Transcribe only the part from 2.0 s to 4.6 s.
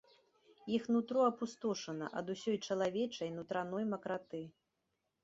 ад усёй чалавечай нутраной макраты.